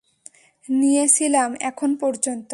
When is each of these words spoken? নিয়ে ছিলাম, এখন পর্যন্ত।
নিয়ে 0.69 1.05
ছিলাম, 1.07 1.49
এখন 1.61 1.89
পর্যন্ত। 1.95 2.49